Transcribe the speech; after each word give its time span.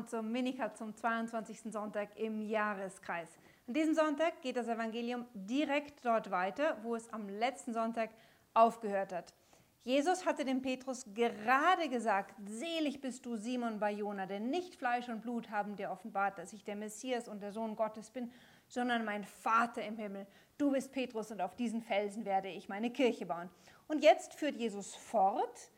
und 0.00 0.08
zum 0.08 0.32
Minikat 0.32 0.78
zum 0.78 0.96
22. 0.96 1.70
Sonntag 1.70 2.18
im 2.18 2.40
Jahreskreis. 2.40 3.28
An 3.68 3.74
diesem 3.74 3.94
Sonntag 3.94 4.40
geht 4.40 4.56
das 4.56 4.66
Evangelium 4.66 5.26
direkt 5.34 6.02
dort 6.06 6.30
weiter, 6.30 6.78
wo 6.82 6.96
es 6.96 7.12
am 7.12 7.28
letzten 7.28 7.74
Sonntag 7.74 8.08
aufgehört 8.54 9.12
hat. 9.12 9.34
Jesus 9.84 10.24
hatte 10.24 10.46
dem 10.46 10.62
Petrus 10.62 11.04
gerade 11.12 11.90
gesagt, 11.90 12.34
selig 12.46 13.02
bist 13.02 13.26
du 13.26 13.36
Simon 13.36 13.78
Bayona, 13.78 14.24
denn 14.24 14.48
nicht 14.48 14.74
Fleisch 14.74 15.10
und 15.10 15.20
Blut 15.20 15.50
haben 15.50 15.76
dir 15.76 15.90
offenbart, 15.90 16.38
dass 16.38 16.54
ich 16.54 16.64
der 16.64 16.76
Messias 16.76 17.28
und 17.28 17.42
der 17.42 17.52
Sohn 17.52 17.76
Gottes 17.76 18.10
bin, 18.10 18.32
sondern 18.68 19.04
mein 19.04 19.24
Vater 19.24 19.82
im 19.82 19.98
Himmel. 19.98 20.26
Du 20.56 20.70
bist 20.72 20.92
Petrus 20.92 21.30
und 21.30 21.42
auf 21.42 21.56
diesen 21.56 21.82
Felsen 21.82 22.24
werde 22.24 22.48
ich 22.48 22.70
meine 22.70 22.90
Kirche 22.90 23.26
bauen. 23.26 23.50
Und 23.86 24.02
jetzt 24.02 24.32
führt 24.32 24.56
Jesus 24.56 24.94
fort, 24.94 25.70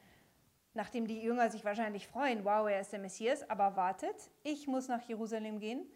nachdem 0.75 1.07
die 1.07 1.21
Jünger 1.21 1.51
sich 1.51 1.65
wahrscheinlich 1.65 2.07
freuen, 2.07 2.45
wow, 2.45 2.69
er 2.69 2.81
ist 2.81 2.93
der 2.93 2.99
Messias, 2.99 3.49
aber 3.49 3.77
wartet, 3.77 4.31
ich 4.43 4.67
muss 4.67 4.89
nach 4.89 5.07
Jerusalem 5.09 5.59
gehen. 5.59 5.87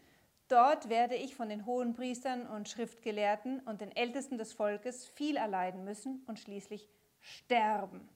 Dort 0.49 0.89
werde 0.89 1.17
ich 1.17 1.35
von 1.35 1.49
den 1.49 1.67
hohen 1.67 1.95
Priestern 1.95 2.47
und 2.47 2.69
Schriftgelehrten 2.69 3.61
und 3.61 3.81
den 3.81 3.95
Ältesten 3.95 4.39
des 4.39 4.53
Volkes 4.53 5.07
viel 5.07 5.37
erleiden 5.37 5.85
müssen 5.85 6.23
und 6.27 6.39
schließlich 6.39 6.89
sterben. 7.21 8.09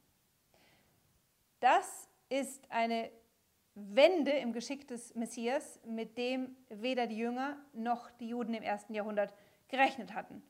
Das 1.58 2.08
ist 2.28 2.70
eine 2.70 3.10
Wende 3.74 4.30
im 4.32 4.52
Geschick 4.52 4.86
des 4.86 5.14
Messias, 5.14 5.80
mit 5.84 6.18
dem 6.18 6.56
weder 6.68 7.06
die 7.06 7.16
Jünger 7.16 7.56
noch 7.72 8.10
die 8.12 8.28
Juden 8.28 8.54
im 8.54 8.62
ersten 8.62 8.94
Jahrhundert 8.94 9.34
gerechnet 9.68 10.14
hatten. 10.14 10.42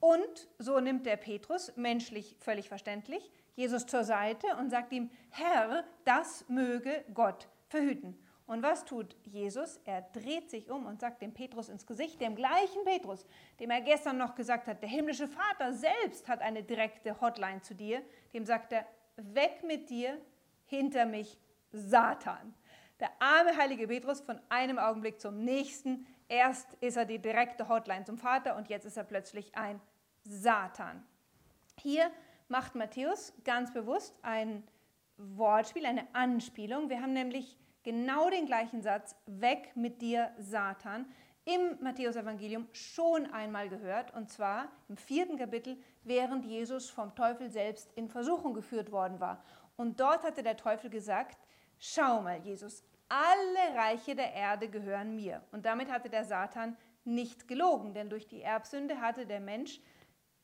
Und 0.00 0.48
so 0.58 0.78
nimmt 0.80 1.06
der 1.06 1.16
Petrus, 1.16 1.74
menschlich 1.76 2.36
völlig 2.40 2.68
verständlich, 2.68 3.30
Jesus 3.54 3.86
zur 3.86 4.04
Seite 4.04 4.46
und 4.58 4.70
sagt 4.70 4.92
ihm, 4.92 5.10
Herr, 5.30 5.84
das 6.04 6.44
möge 6.48 7.04
Gott 7.12 7.48
verhüten. 7.68 8.18
Und 8.46 8.62
was 8.62 8.84
tut 8.84 9.16
Jesus? 9.24 9.80
Er 9.84 10.02
dreht 10.02 10.50
sich 10.50 10.70
um 10.70 10.84
und 10.84 11.00
sagt 11.00 11.22
dem 11.22 11.32
Petrus 11.32 11.70
ins 11.70 11.86
Gesicht, 11.86 12.20
dem 12.20 12.34
gleichen 12.34 12.84
Petrus, 12.84 13.26
dem 13.58 13.70
er 13.70 13.80
gestern 13.80 14.18
noch 14.18 14.34
gesagt 14.34 14.66
hat, 14.66 14.82
der 14.82 14.88
himmlische 14.88 15.28
Vater 15.28 15.72
selbst 15.72 16.28
hat 16.28 16.42
eine 16.42 16.62
direkte 16.62 17.20
Hotline 17.20 17.62
zu 17.62 17.74
dir, 17.74 18.02
dem 18.34 18.44
sagt 18.44 18.72
er, 18.72 18.86
weg 19.16 19.62
mit 19.64 19.88
dir, 19.88 20.20
hinter 20.66 21.06
mich, 21.06 21.38
Satan. 21.72 22.54
Der 23.00 23.10
arme 23.18 23.56
heilige 23.56 23.88
Petrus 23.88 24.20
von 24.20 24.40
einem 24.48 24.78
Augenblick 24.78 25.20
zum 25.20 25.42
nächsten, 25.42 26.06
erst 26.28 26.74
ist 26.74 26.96
er 26.96 27.04
die 27.04 27.18
direkte 27.18 27.68
Hotline 27.68 28.04
zum 28.04 28.18
Vater 28.18 28.56
und 28.56 28.68
jetzt 28.68 28.84
ist 28.84 28.96
er 28.96 29.04
plötzlich 29.04 29.56
ein 29.56 29.80
Satan. 30.22 31.04
Hier 31.80 32.10
macht 32.48 32.74
Matthäus 32.74 33.32
ganz 33.44 33.72
bewusst 33.72 34.14
ein 34.22 34.62
Wortspiel, 35.16 35.86
eine 35.86 36.06
Anspielung. 36.14 36.88
Wir 36.88 37.00
haben 37.00 37.12
nämlich 37.12 37.56
genau 37.82 38.30
den 38.30 38.46
gleichen 38.46 38.82
Satz, 38.82 39.14
weg 39.26 39.72
mit 39.74 40.02
dir, 40.02 40.32
Satan, 40.38 41.06
im 41.44 41.76
Matthäusevangelium 41.80 42.66
schon 42.72 43.26
einmal 43.26 43.68
gehört, 43.68 44.14
und 44.14 44.30
zwar 44.30 44.68
im 44.88 44.96
vierten 44.96 45.36
Kapitel, 45.36 45.76
während 46.02 46.46
Jesus 46.46 46.88
vom 46.88 47.14
Teufel 47.14 47.50
selbst 47.50 47.92
in 47.92 48.08
Versuchung 48.08 48.54
geführt 48.54 48.90
worden 48.90 49.20
war. 49.20 49.44
Und 49.76 50.00
dort 50.00 50.24
hatte 50.24 50.42
der 50.42 50.56
Teufel 50.56 50.88
gesagt, 50.88 51.38
schau 51.78 52.22
mal, 52.22 52.38
Jesus, 52.38 52.82
alle 53.08 53.76
Reiche 53.76 54.14
der 54.14 54.32
Erde 54.32 54.68
gehören 54.68 55.14
mir. 55.14 55.42
Und 55.52 55.66
damit 55.66 55.90
hatte 55.90 56.08
der 56.08 56.24
Satan 56.24 56.76
nicht 57.04 57.46
gelogen, 57.46 57.92
denn 57.92 58.08
durch 58.08 58.26
die 58.26 58.40
Erbsünde 58.40 59.00
hatte 59.00 59.26
der 59.26 59.40
Mensch 59.40 59.80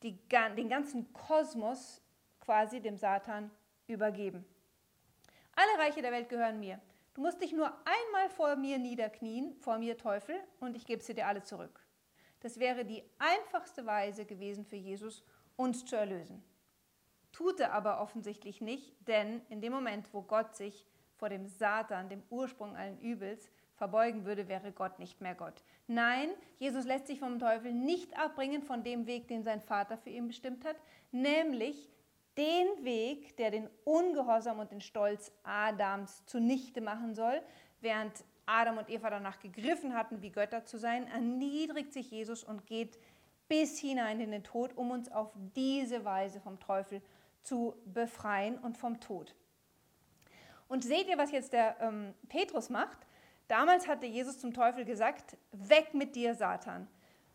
die, 0.03 0.17
den 0.57 0.69
ganzen 0.69 1.11
Kosmos 1.13 2.01
quasi 2.39 2.81
dem 2.81 2.97
Satan 2.97 3.51
übergeben. 3.87 4.45
Alle 5.55 5.83
Reiche 5.83 6.01
der 6.01 6.11
Welt 6.11 6.29
gehören 6.29 6.59
mir. 6.59 6.79
Du 7.13 7.21
musst 7.21 7.41
dich 7.41 7.51
nur 7.51 7.67
einmal 7.67 8.29
vor 8.29 8.55
mir 8.55 8.77
niederknien, 8.77 9.53
vor 9.59 9.77
mir 9.77 9.97
Teufel, 9.97 10.35
und 10.59 10.77
ich 10.77 10.85
gebe 10.85 11.03
sie 11.03 11.13
dir 11.13 11.27
alle 11.27 11.43
zurück. 11.43 11.85
Das 12.39 12.59
wäre 12.59 12.85
die 12.85 13.03
einfachste 13.19 13.85
Weise 13.85 14.25
gewesen 14.25 14.65
für 14.65 14.77
Jesus, 14.77 15.23
uns 15.57 15.85
zu 15.85 15.95
erlösen. 15.95 16.43
Tut 17.31 17.59
er 17.59 17.73
aber 17.73 18.01
offensichtlich 18.01 18.61
nicht, 18.61 18.95
denn 19.07 19.41
in 19.49 19.61
dem 19.61 19.73
Moment, 19.73 20.13
wo 20.13 20.21
Gott 20.21 20.55
sich 20.55 20.85
vor 21.15 21.29
dem 21.29 21.47
Satan, 21.47 22.09
dem 22.09 22.23
Ursprung 22.29 22.75
allen 22.75 22.99
Übels, 22.99 23.51
verbeugen 23.81 24.25
würde, 24.25 24.47
wäre 24.47 24.71
Gott 24.71 24.99
nicht 24.99 25.21
mehr 25.21 25.33
Gott. 25.33 25.63
Nein, 25.87 26.29
Jesus 26.59 26.85
lässt 26.85 27.07
sich 27.07 27.17
vom 27.17 27.39
Teufel 27.39 27.73
nicht 27.73 28.15
abbringen 28.15 28.61
von 28.61 28.83
dem 28.83 29.07
Weg, 29.07 29.27
den 29.27 29.43
sein 29.43 29.59
Vater 29.59 29.97
für 29.97 30.11
ihn 30.11 30.27
bestimmt 30.27 30.65
hat, 30.65 30.75
nämlich 31.11 31.89
den 32.37 32.67
Weg, 32.85 33.35
der 33.37 33.49
den 33.49 33.67
Ungehorsam 33.83 34.59
und 34.59 34.71
den 34.71 34.81
Stolz 34.81 35.31
Adams 35.41 36.23
zunichte 36.27 36.79
machen 36.79 37.15
soll, 37.15 37.41
während 37.79 38.23
Adam 38.45 38.77
und 38.77 38.87
Eva 38.87 39.09
danach 39.09 39.39
gegriffen 39.39 39.95
hatten, 39.95 40.21
wie 40.21 40.29
Götter 40.29 40.63
zu 40.63 40.77
sein, 40.77 41.07
erniedrigt 41.07 41.91
sich 41.91 42.11
Jesus 42.11 42.43
und 42.43 42.67
geht 42.67 42.99
bis 43.47 43.79
hinein 43.79 44.19
in 44.19 44.29
den 44.29 44.43
Tod, 44.43 44.77
um 44.77 44.91
uns 44.91 45.11
auf 45.11 45.31
diese 45.55 46.05
Weise 46.05 46.39
vom 46.39 46.59
Teufel 46.59 47.01
zu 47.41 47.73
befreien 47.85 48.59
und 48.59 48.77
vom 48.77 48.99
Tod. 48.99 49.33
Und 50.67 50.83
seht 50.83 51.09
ihr, 51.09 51.17
was 51.17 51.31
jetzt 51.31 51.53
der 51.53 51.77
ähm, 51.81 52.13
Petrus 52.29 52.69
macht? 52.69 52.99
Damals 53.51 53.85
hatte 53.85 54.05
Jesus 54.05 54.39
zum 54.39 54.53
Teufel 54.53 54.85
gesagt, 54.85 55.35
weg 55.51 55.93
mit 55.93 56.15
dir, 56.15 56.35
Satan. 56.35 56.87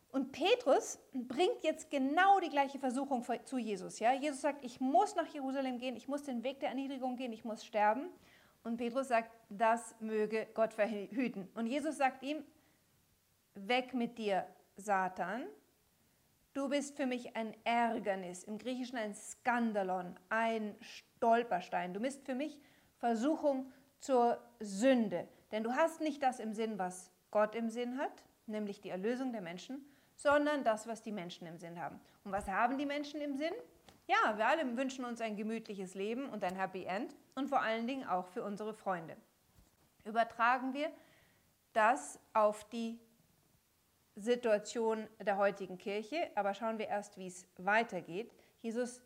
Und 0.08 0.32
Petrus 0.32 0.98
bringt 1.12 1.62
jetzt 1.62 1.90
genau 1.90 2.40
die 2.40 2.48
gleiche 2.48 2.78
Versuchung 2.78 3.22
zu 3.44 3.58
Jesus. 3.58 3.98
Ja? 3.98 4.14
Jesus 4.14 4.40
sagt, 4.40 4.64
ich 4.64 4.80
muss 4.80 5.14
nach 5.14 5.26
Jerusalem 5.26 5.76
gehen, 5.76 5.94
ich 5.94 6.08
muss 6.08 6.22
den 6.22 6.42
Weg 6.42 6.60
der 6.60 6.70
Erniedrigung 6.70 7.16
gehen, 7.16 7.34
ich 7.34 7.44
muss 7.44 7.66
sterben. 7.66 8.08
Und 8.64 8.78
Petrus 8.78 9.08
sagt, 9.08 9.30
das 9.50 9.94
möge 10.00 10.48
Gott 10.54 10.72
verhüten. 10.72 11.50
Und 11.54 11.66
Jesus 11.66 11.98
sagt 11.98 12.22
ihm, 12.22 12.42
weg 13.52 13.92
mit 13.92 14.16
dir, 14.16 14.46
Satan. 14.78 15.44
Du 16.54 16.70
bist 16.70 16.96
für 16.96 17.04
mich 17.04 17.36
ein 17.36 17.54
Ärgernis, 17.64 18.42
im 18.44 18.56
Griechischen 18.56 18.96
ein 18.96 19.14
Skandalon, 19.14 20.18
ein 20.30 20.76
Stolperstein. 20.80 21.92
Du 21.92 22.00
bist 22.00 22.24
für 22.24 22.34
mich 22.34 22.58
Versuchung 22.96 23.70
zur 24.00 24.38
Sünde. 24.60 25.28
Denn 25.52 25.62
du 25.62 25.72
hast 25.72 26.00
nicht 26.00 26.22
das 26.22 26.40
im 26.40 26.52
Sinn, 26.52 26.78
was 26.78 27.10
Gott 27.30 27.54
im 27.54 27.68
Sinn 27.68 27.98
hat, 27.98 28.24
nämlich 28.46 28.80
die 28.80 28.90
Erlösung 28.90 29.32
der 29.32 29.42
Menschen, 29.42 29.84
sondern 30.16 30.64
das, 30.64 30.86
was 30.86 31.02
die 31.02 31.12
Menschen 31.12 31.46
im 31.46 31.58
Sinn 31.58 31.80
haben. 31.80 32.00
Und 32.24 32.32
was 32.32 32.48
haben 32.48 32.78
die 32.78 32.86
Menschen 32.86 33.20
im 33.20 33.36
Sinn? 33.36 33.52
Ja, 34.06 34.36
wir 34.36 34.46
alle 34.46 34.76
wünschen 34.76 35.04
uns 35.04 35.20
ein 35.20 35.36
gemütliches 35.36 35.94
Leben 35.94 36.28
und 36.30 36.44
ein 36.44 36.54
Happy 36.54 36.84
End 36.84 37.14
und 37.34 37.48
vor 37.48 37.60
allen 37.60 37.86
Dingen 37.86 38.06
auch 38.06 38.26
für 38.26 38.42
unsere 38.42 38.72
Freunde. 38.72 39.16
Übertragen 40.04 40.74
wir 40.74 40.90
das 41.72 42.18
auf 42.32 42.64
die 42.68 42.98
Situation 44.14 45.06
der 45.20 45.36
heutigen 45.36 45.76
Kirche, 45.76 46.30
aber 46.36 46.54
schauen 46.54 46.78
wir 46.78 46.88
erst, 46.88 47.18
wie 47.18 47.26
es 47.26 47.46
weitergeht. 47.58 48.32
Jesus 48.62 49.02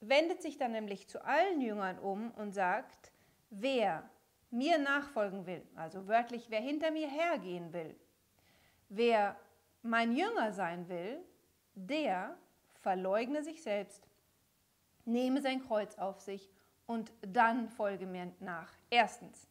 wendet 0.00 0.42
sich 0.42 0.56
dann 0.56 0.72
nämlich 0.72 1.08
zu 1.08 1.24
allen 1.24 1.60
Jüngern 1.60 1.98
um 1.98 2.32
und 2.32 2.52
sagt, 2.52 3.12
wer 3.50 4.08
mir 4.52 4.78
nachfolgen 4.78 5.46
will, 5.46 5.66
also 5.74 6.06
wörtlich, 6.06 6.46
wer 6.50 6.60
hinter 6.60 6.90
mir 6.90 7.08
hergehen 7.08 7.72
will, 7.72 7.96
wer 8.88 9.36
mein 9.82 10.14
Jünger 10.14 10.52
sein 10.52 10.88
will, 10.88 11.18
der 11.74 12.36
verleugne 12.82 13.42
sich 13.42 13.62
selbst, 13.62 14.06
nehme 15.04 15.40
sein 15.40 15.62
Kreuz 15.62 15.96
auf 15.96 16.20
sich 16.20 16.50
und 16.86 17.12
dann 17.22 17.68
folge 17.70 18.06
mir 18.06 18.30
nach. 18.40 18.70
Erstens, 18.90 19.48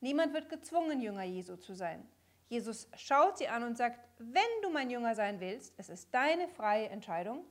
niemand 0.00 0.34
wird 0.34 0.50
gezwungen, 0.50 1.00
Jünger 1.00 1.24
Jesu 1.24 1.56
zu 1.56 1.74
sein. 1.74 2.06
Jesus 2.48 2.88
schaut 2.94 3.38
sie 3.38 3.48
an 3.48 3.62
und 3.62 3.78
sagt, 3.78 3.98
wenn 4.18 4.42
du 4.62 4.68
mein 4.68 4.90
Jünger 4.90 5.14
sein 5.14 5.40
willst, 5.40 5.72
es 5.78 5.88
ist 5.88 6.12
deine 6.12 6.46
freie 6.48 6.90
Entscheidung, 6.90 7.46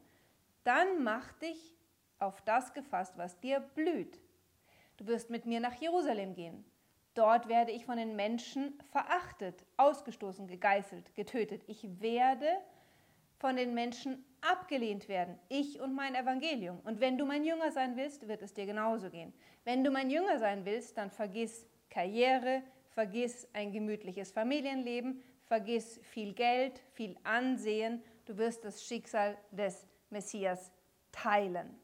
dann 0.64 1.04
mach 1.04 1.34
dich 1.34 1.76
auf 2.20 2.42
das 2.44 2.74
gefasst, 2.74 3.18
was 3.18 3.40
dir 3.40 3.59
blüht. 3.59 4.22
Du 4.97 5.08
wirst 5.08 5.32
mit 5.32 5.47
mir 5.47 5.59
nach 5.59 5.74
Jerusalem 5.74 6.36
gehen. 6.36 6.64
Dort 7.13 7.49
werde 7.49 7.72
ich 7.72 7.85
von 7.85 7.97
den 7.97 8.16
Menschen 8.16 8.79
verachtet, 8.91 9.66
ausgestoßen, 9.78 10.47
gegeißelt, 10.47 11.13
getötet. 11.13 11.63
Ich 11.67 11.85
werde 11.99 12.47
von 13.37 13.58
den 13.58 13.73
Menschen 13.73 14.23
abgelehnt 14.41 15.09
werden, 15.09 15.37
ich 15.49 15.79
und 15.81 15.93
mein 15.93 16.16
Evangelium. 16.16 16.79
Und 16.84 16.99
wenn 16.99 17.17
du 17.17 17.25
mein 17.25 17.43
Jünger 17.43 17.72
sein 17.72 17.97
willst, 17.97 18.28
wird 18.28 18.41
es 18.41 18.53
dir 18.53 18.66
genauso 18.66 19.09
gehen. 19.09 19.34
Wenn 19.63 19.84
du 19.84 19.91
mein 19.91 20.09
Jünger 20.09 20.40
sein 20.40 20.66
willst, 20.66 20.97
dann 20.97 21.11
vergiss 21.11 21.67
Karriere, 21.90 22.63
vergiss 22.90 23.47
ein 23.53 23.72
gemütliches 23.72 24.31
Familienleben, 24.31 25.22
vergiss 25.43 25.99
viel 26.03 26.34
Geld, 26.34 26.81
viel 26.93 27.17
Ansehen. 27.23 28.03
Du 28.25 28.37
wirst 28.37 28.63
das 28.63 28.85
Schicksal 28.85 29.37
des 29.52 29.87
Messias 30.09 30.72
teilen. 31.11 31.78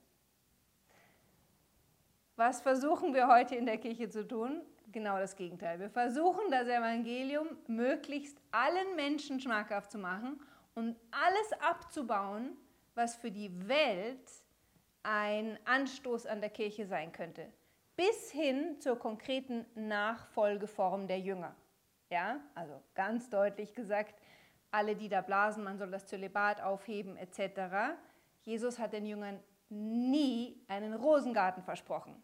Was 2.35 2.61
versuchen 2.61 3.13
wir 3.13 3.27
heute 3.27 3.55
in 3.55 3.65
der 3.65 3.77
Kirche 3.77 4.09
zu 4.09 4.27
tun? 4.27 4.61
Genau 4.91 5.17
das 5.17 5.35
Gegenteil. 5.35 5.79
Wir 5.79 5.89
versuchen 5.89 6.49
das 6.51 6.67
Evangelium 6.67 7.47
möglichst 7.67 8.37
allen 8.51 8.95
Menschen 8.95 9.39
schmackhaft 9.39 9.91
zu 9.91 9.97
machen 9.97 10.39
und 10.75 10.95
alles 11.11 11.61
abzubauen, 11.61 12.57
was 12.95 13.15
für 13.15 13.31
die 13.31 13.67
Welt 13.67 14.29
ein 15.03 15.57
Anstoß 15.65 16.25
an 16.25 16.41
der 16.41 16.49
Kirche 16.49 16.85
sein 16.85 17.11
könnte, 17.11 17.47
bis 17.95 18.31
hin 18.31 18.79
zur 18.79 18.99
konkreten 18.99 19.65
Nachfolgeform 19.75 21.07
der 21.07 21.19
Jünger. 21.19 21.55
Ja, 22.09 22.39
also 22.55 22.81
ganz 22.95 23.29
deutlich 23.29 23.73
gesagt, 23.73 24.21
alle, 24.71 24.95
die 24.95 25.09
da 25.09 25.21
blasen, 25.21 25.63
man 25.63 25.77
soll 25.77 25.91
das 25.91 26.05
Zölibat 26.07 26.61
aufheben 26.61 27.17
etc. 27.17 27.95
Jesus 28.43 28.79
hat 28.79 28.93
den 28.93 29.05
Jüngern 29.05 29.39
nie 29.69 30.61
einen 30.67 30.93
Rosengarten 30.93 31.63
versprochen. 31.63 32.21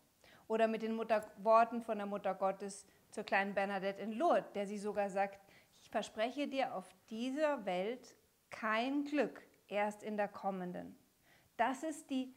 Oder 0.54 0.68
mit 0.68 0.84
den 0.84 0.96
Mutter 0.96 1.26
Worten 1.38 1.82
von 1.82 1.98
der 1.98 2.06
Mutter 2.06 2.36
Gottes 2.36 2.86
zur 3.10 3.24
kleinen 3.24 3.56
Bernadette 3.56 4.00
in 4.04 4.12
Lourdes, 4.12 4.52
der 4.54 4.68
sie 4.68 4.78
sogar 4.78 5.10
sagt, 5.10 5.40
ich 5.82 5.90
verspreche 5.90 6.48
dir 6.48 6.76
auf 6.76 6.88
dieser 7.10 7.66
Welt 7.66 8.16
kein 8.52 9.04
Glück, 9.04 9.42
erst 9.68 10.04
in 10.04 10.16
der 10.16 10.28
kommenden. 10.28 10.96
Das 11.58 11.82
ist 11.82 12.08
die 12.12 12.36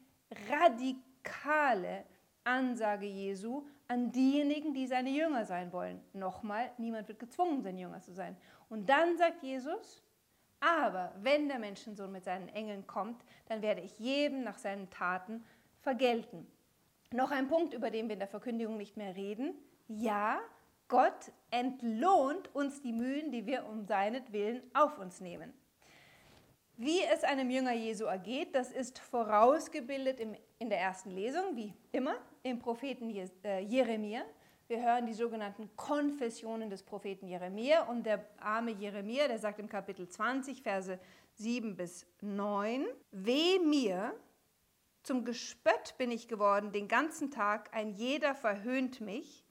radikale 0.50 2.06
Ansage 2.42 3.04
Jesu 3.04 3.66
an 3.86 4.12
diejenigen, 4.12 4.72
die 4.72 4.86
seine 4.86 5.10
Jünger 5.10 5.44
sein 5.44 5.70
wollen. 5.70 6.02
Nochmal, 6.14 6.70
niemand 6.78 7.08
wird 7.08 7.18
gezwungen, 7.18 7.60
sein 7.60 7.76
Jünger 7.76 8.00
zu 8.00 8.14
sein. 8.14 8.34
Und 8.70 8.88
dann 8.88 9.18
sagt 9.18 9.42
Jesus, 9.42 10.02
aber 10.60 11.12
wenn 11.18 11.48
der 11.48 11.58
Menschensohn 11.58 12.12
mit 12.12 12.24
seinen 12.24 12.48
Engeln 12.48 12.86
kommt, 12.86 13.22
dann 13.44 13.60
werde 13.60 13.82
ich 13.82 13.98
jedem 13.98 14.42
nach 14.42 14.56
seinen 14.56 14.88
Taten 14.88 15.44
vergelten. 15.82 16.50
Noch 17.12 17.30
ein 17.30 17.48
Punkt, 17.48 17.72
über 17.72 17.90
den 17.90 18.08
wir 18.08 18.14
in 18.14 18.18
der 18.18 18.28
Verkündigung 18.28 18.76
nicht 18.76 18.96
mehr 18.96 19.14
reden. 19.14 19.54
Ja, 19.86 20.40
Gott 20.88 21.32
entlohnt 21.50 22.54
uns 22.54 22.82
die 22.82 22.92
Mühen, 22.92 23.30
die 23.30 23.46
wir 23.46 23.66
um 23.66 23.84
seinetwillen 23.84 24.62
auf 24.74 24.98
uns 24.98 25.20
nehmen. 25.20 25.52
Wie 26.76 27.00
es 27.02 27.24
einem 27.24 27.48
Jünger 27.48 27.72
Jesu 27.72 28.04
ergeht, 28.04 28.54
das 28.54 28.70
ist 28.70 28.98
vorausgebildet 28.98 30.20
in 30.58 30.68
der 30.68 30.80
ersten 30.80 31.10
Lesung, 31.10 31.56
wie 31.56 31.72
immer, 31.92 32.16
im 32.42 32.58
Propheten 32.58 33.08
äh, 33.44 33.60
Jeremia. 33.60 34.22
Wir 34.68 34.82
hören 34.82 35.06
die 35.06 35.14
sogenannten 35.14 35.70
Konfessionen 35.76 36.68
des 36.68 36.82
Propheten 36.82 37.28
Jeremia 37.28 37.84
und 37.84 38.04
der 38.04 38.26
arme 38.40 38.72
Jeremia, 38.72 39.28
der 39.28 39.38
sagt 39.38 39.60
im 39.60 39.68
Kapitel 39.68 40.08
20, 40.08 40.60
Verse 40.60 40.98
7 41.34 41.76
bis 41.76 42.04
9, 42.20 42.84
Weh 43.12 43.58
mir, 43.60 44.12
zum 45.06 45.24
Gespött 45.24 45.94
bin 45.98 46.10
ich 46.10 46.26
geworden 46.26 46.72
den 46.72 46.88
ganzen 46.88 47.30
Tag, 47.30 47.72
ein 47.72 47.90
jeder 47.94 48.34
verhöhnt 48.34 49.00
mich, 49.00 49.44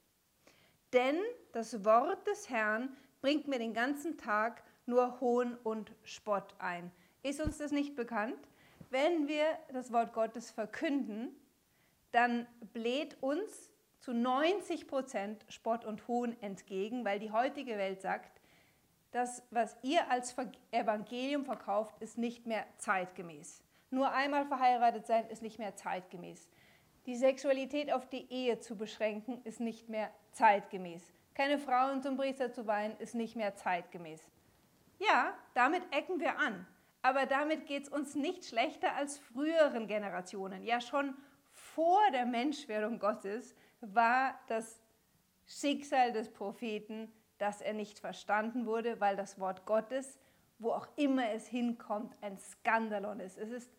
denn 0.92 1.16
das 1.52 1.82
Wort 1.82 2.26
des 2.26 2.50
Herrn 2.50 2.94
bringt 3.22 3.48
mir 3.48 3.58
den 3.58 3.72
ganzen 3.72 4.18
Tag 4.18 4.62
nur 4.84 5.18
Hohn 5.20 5.56
und 5.64 5.92
Spott 6.02 6.54
ein. 6.58 6.92
Ist 7.22 7.40
uns 7.40 7.56
das 7.56 7.72
nicht 7.72 7.96
bekannt? 7.96 8.38
Wenn 8.90 9.28
wir 9.28 9.46
das 9.72 9.90
Wort 9.92 10.12
Gottes 10.12 10.50
verkünden, 10.50 11.34
dann 12.12 12.46
bläht 12.74 13.16
uns 13.22 13.70
zu 13.98 14.12
90 14.12 14.86
Prozent 14.86 15.46
Spott 15.48 15.86
und 15.86 16.06
Hohn 16.06 16.36
entgegen, 16.42 17.02
weil 17.06 17.18
die 17.18 17.32
heutige 17.32 17.78
Welt 17.78 18.02
sagt, 18.02 18.42
das, 19.10 19.42
was 19.50 19.74
ihr 19.82 20.10
als 20.10 20.36
Evangelium 20.70 21.46
verkauft, 21.46 21.96
ist 22.00 22.18
nicht 22.18 22.46
mehr 22.46 22.66
zeitgemäß. 22.76 23.62
Nur 23.90 24.12
einmal 24.12 24.46
verheiratet 24.46 25.06
sein 25.06 25.28
ist 25.28 25.42
nicht 25.42 25.58
mehr 25.58 25.76
zeitgemäß. 25.76 26.48
Die 27.06 27.16
Sexualität 27.16 27.92
auf 27.92 28.08
die 28.08 28.30
Ehe 28.32 28.58
zu 28.58 28.76
beschränken 28.76 29.40
ist 29.44 29.60
nicht 29.60 29.88
mehr 29.88 30.10
zeitgemäß. 30.32 31.12
Keine 31.34 31.58
Frauen 31.58 32.02
zum 32.02 32.16
Priester 32.16 32.52
zu 32.52 32.66
weihen 32.66 32.96
ist 32.98 33.14
nicht 33.14 33.36
mehr 33.36 33.54
zeitgemäß. 33.54 34.28
Ja, 34.98 35.34
damit 35.54 35.82
ecken 35.92 36.18
wir 36.18 36.38
an 36.38 36.66
aber 37.06 37.24
damit 37.24 37.66
geht 37.66 37.84
es 37.84 37.88
uns 37.88 38.16
nicht 38.16 38.44
schlechter 38.44 38.96
als 38.96 39.16
früheren 39.16 39.86
Generationen. 39.86 40.64
Ja, 40.64 40.80
schon 40.80 41.14
vor 41.52 42.00
der 42.12 42.26
Menschwerdung 42.26 42.98
Gottes 42.98 43.54
war 43.80 44.36
das 44.48 44.82
Schicksal 45.46 46.10
des 46.10 46.32
Propheten, 46.32 47.12
dass 47.38 47.60
er 47.60 47.74
nicht 47.74 48.00
verstanden 48.00 48.66
wurde, 48.66 49.00
weil 49.00 49.14
das 49.14 49.38
Wort 49.38 49.66
Gottes, 49.66 50.18
wo 50.58 50.72
auch 50.72 50.88
immer 50.96 51.30
es 51.30 51.46
hinkommt, 51.46 52.16
ein 52.22 52.38
Skandalon 52.38 53.20
ist. 53.20 53.38
Es 53.38 53.52
ist 53.52 53.70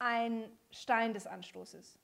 ein 0.00 0.50
Stein 0.72 1.14
des 1.14 1.26
Anstoßes. 1.26 1.98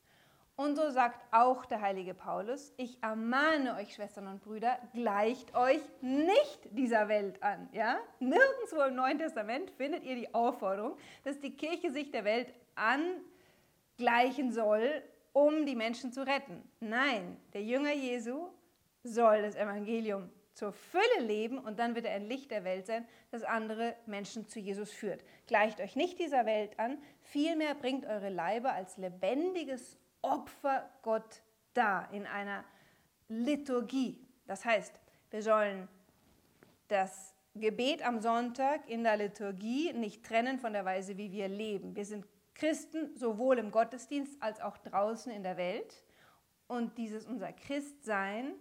Und 0.54 0.76
so 0.76 0.88
sagt 0.90 1.20
auch 1.32 1.66
der 1.66 1.82
heilige 1.82 2.14
Paulus, 2.14 2.72
ich 2.78 3.02
ermahne 3.02 3.74
euch, 3.74 3.94
Schwestern 3.94 4.26
und 4.26 4.42
Brüder, 4.42 4.78
gleicht 4.94 5.54
euch 5.54 5.82
nicht 6.00 6.60
dieser 6.70 7.08
Welt 7.08 7.42
an. 7.42 7.68
Ja? 7.72 7.98
Nirgendwo 8.20 8.80
im 8.88 8.94
Neuen 8.94 9.18
Testament 9.18 9.70
findet 9.72 10.04
ihr 10.04 10.14
die 10.14 10.34
Aufforderung, 10.34 10.96
dass 11.24 11.38
die 11.40 11.54
Kirche 11.54 11.90
sich 11.90 12.10
der 12.10 12.24
Welt 12.24 12.54
angleichen 12.74 14.50
soll, 14.50 15.02
um 15.34 15.66
die 15.66 15.76
Menschen 15.76 16.10
zu 16.10 16.26
retten. 16.26 16.66
Nein, 16.80 17.36
der 17.52 17.62
Jünger 17.62 17.92
Jesu 17.92 18.48
soll 19.02 19.42
das 19.42 19.56
Evangelium 19.56 20.30
zur 20.56 20.72
Fülle 20.72 21.20
leben 21.20 21.58
und 21.58 21.78
dann 21.78 21.94
wird 21.94 22.06
er 22.06 22.14
ein 22.14 22.26
Licht 22.26 22.50
der 22.50 22.64
Welt 22.64 22.86
sein, 22.86 23.06
das 23.30 23.42
andere 23.42 23.94
Menschen 24.06 24.48
zu 24.48 24.58
Jesus 24.58 24.90
führt. 24.90 25.22
Gleicht 25.46 25.80
euch 25.80 25.96
nicht 25.96 26.18
dieser 26.18 26.46
Welt 26.46 26.78
an, 26.78 26.96
vielmehr 27.20 27.74
bringt 27.74 28.06
eure 28.06 28.30
Leiber 28.30 28.72
als 28.72 28.96
lebendiges 28.96 29.98
Opfer 30.22 30.88
Gott 31.02 31.42
dar 31.74 32.10
in 32.10 32.26
einer 32.26 32.64
Liturgie. 33.28 34.26
Das 34.46 34.64
heißt, 34.64 34.98
wir 35.30 35.42
sollen 35.42 35.88
das 36.88 37.34
Gebet 37.54 38.06
am 38.06 38.20
Sonntag 38.20 38.88
in 38.88 39.02
der 39.02 39.18
Liturgie 39.18 39.92
nicht 39.92 40.24
trennen 40.24 40.58
von 40.58 40.72
der 40.72 40.86
Weise, 40.86 41.18
wie 41.18 41.32
wir 41.32 41.48
leben. 41.48 41.94
Wir 41.94 42.06
sind 42.06 42.24
Christen 42.54 43.14
sowohl 43.14 43.58
im 43.58 43.70
Gottesdienst 43.70 44.42
als 44.42 44.60
auch 44.62 44.78
draußen 44.78 45.30
in 45.30 45.42
der 45.42 45.58
Welt. 45.58 46.02
Und 46.66 46.96
dieses 46.96 47.26
unser 47.26 47.52
Christsein 47.52 48.54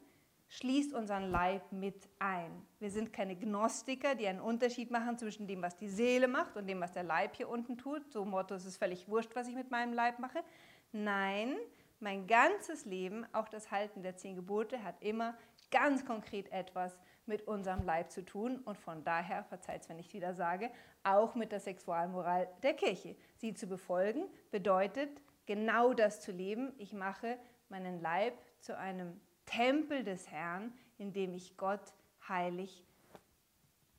schließt 0.48 0.94
unseren 0.94 1.32
Leib 1.32 1.72
mit 1.72 2.10
ein. 2.20 2.66
Wir 2.80 2.92
sind 2.92 3.12
keine 3.12 3.36
Gnostiker, 3.36 4.16
die 4.16 4.28
einen 4.28 4.40
Unterschied 4.40 4.92
machen 4.92 5.18
zwischen 5.18 5.48
dem, 5.48 5.62
was 5.62 5.76
die 5.76 5.90
Seele 5.90 6.28
macht 6.28 6.56
und 6.56 6.68
dem, 6.68 6.82
was 6.82 6.94
der 6.94 7.04
Leib 7.04 7.36
hier 7.36 7.50
unten 7.50 7.78
tut. 7.78 8.12
So 8.12 8.26
Motto, 8.26 8.56
es 8.56 8.66
ist 8.66 8.78
völlig 8.78 9.08
wurscht, 9.08 9.36
was 9.36 9.48
ich 9.48 9.56
mit 9.56 9.72
meinem 9.72 9.94
Leib 9.94 10.20
mache. 10.20 10.44
Nein, 10.92 11.56
mein 12.00 12.28
ganzes 12.28 12.86
Leben, 12.86 13.26
auch 13.34 13.50
das 13.50 13.72
Halten 13.72 14.04
der 14.04 14.16
zehn 14.16 14.36
Gebote, 14.36 14.84
hat 14.84 15.02
immer 15.02 15.36
ganz 15.72 16.06
konkret 16.06 16.52
etwas 16.52 16.98
mit 17.26 17.48
unserem 17.48 17.84
Leib 17.84 18.12
zu 18.12 18.24
tun 18.24 18.60
und 18.60 18.78
von 18.78 19.04
daher, 19.04 19.44
verzeiht 19.46 19.82
es, 19.82 19.90
wenn 19.90 20.00
ich 20.00 20.14
wieder 20.14 20.34
sage, 20.34 20.70
auch 21.04 21.36
mit 21.36 21.52
der 21.52 21.60
Sexualmoral 21.60 22.48
der 22.62 22.74
Kirche. 22.74 23.16
Sie 23.38 23.54
zu 23.54 23.68
befolgen 23.68 24.26
bedeutet 24.52 25.10
genau 25.46 25.94
das 25.94 26.22
zu 26.22 26.32
leben. 26.32 26.74
Ich 26.78 26.94
mache 26.94 27.40
meinen 27.70 28.00
Leib 28.00 28.36
zu 28.60 28.78
einem 28.78 29.20
Tempel 29.46 30.04
des 30.04 30.30
Herrn, 30.30 30.74
in 30.98 31.14
dem 31.14 31.34
ich 31.34 31.56
Gott 31.58 31.94
heilig 32.28 32.84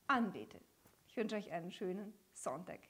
anbete. 0.07 0.61
Ich 1.09 1.17
wünsche 1.17 1.37
euch 1.37 1.53
einen 1.53 1.73
schönen 1.73 2.13
Sonntag. 2.33 2.81